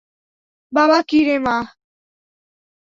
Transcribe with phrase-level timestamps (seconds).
[0.73, 1.57] বাবা কী রে মা?